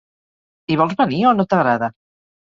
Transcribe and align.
Hi 0.71 0.77
vols 0.79 0.95
venir 1.01 1.19
o 1.31 1.33
no 1.41 1.45
t'agrada? 1.51 1.91